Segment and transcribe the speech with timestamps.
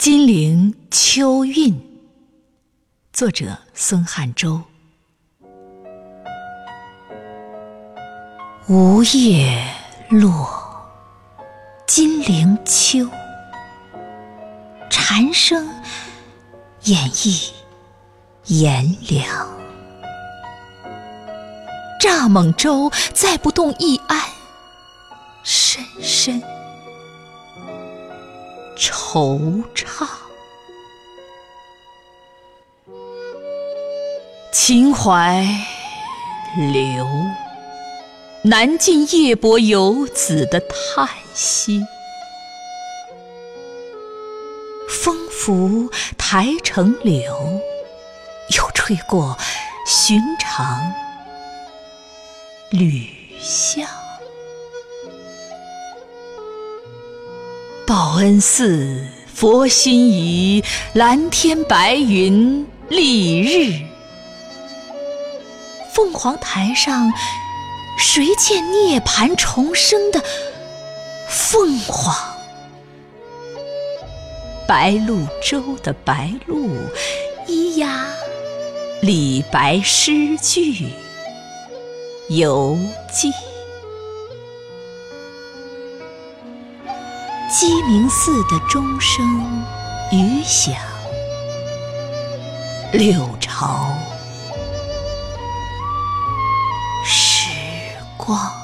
[0.00, 1.78] 金陵秋韵，
[3.12, 4.58] 作者孙汉洲。
[8.66, 9.62] 梧叶
[10.08, 10.48] 落，
[11.86, 13.06] 金陵秋。
[14.88, 15.68] 蝉声
[16.84, 17.50] 演绎
[18.46, 19.46] 炎凉。
[22.00, 24.18] 蚱蜢舟载不动易安，
[25.42, 26.42] 深深。
[28.80, 30.08] 惆怅，
[34.50, 35.46] 秦淮
[36.72, 37.06] 流，
[38.42, 41.84] 难尽夜泊游子的叹息。
[44.88, 47.60] 风拂台城柳，
[48.56, 49.36] 又吹过
[49.86, 50.90] 寻常
[52.70, 53.06] 旅
[53.38, 53.86] 巷。
[57.90, 59.04] 报恩寺，
[59.34, 60.62] 佛心怡，
[60.92, 63.82] 蓝天白云丽日。
[65.92, 67.12] 凤凰台上，
[67.98, 70.22] 谁见涅槃重生的
[71.28, 72.14] 凤凰？
[74.68, 76.70] 白鹭洲的白鹭，
[77.48, 78.06] 咿呀
[79.00, 80.90] 李白诗句
[82.28, 82.78] 游
[83.12, 83.32] 记。
[87.52, 89.26] 鸡鸣寺的钟声
[90.12, 90.72] 余响，
[92.92, 93.92] 六朝
[97.04, 97.50] 时
[98.16, 98.59] 光。